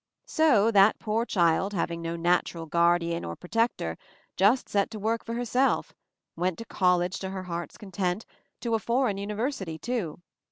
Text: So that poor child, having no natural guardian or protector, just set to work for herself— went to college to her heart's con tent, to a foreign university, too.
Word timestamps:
So 0.25 0.71
that 0.71 0.97
poor 0.97 1.27
child, 1.27 1.73
having 1.73 2.01
no 2.01 2.15
natural 2.15 2.65
guardian 2.65 3.23
or 3.23 3.35
protector, 3.35 3.99
just 4.35 4.67
set 4.67 4.89
to 4.89 4.97
work 4.97 5.23
for 5.23 5.35
herself— 5.35 5.93
went 6.35 6.57
to 6.57 6.65
college 6.65 7.19
to 7.19 7.29
her 7.29 7.43
heart's 7.43 7.77
con 7.77 7.91
tent, 7.91 8.25
to 8.61 8.73
a 8.73 8.79
foreign 8.79 9.17
university, 9.19 9.77
too. 9.77 10.19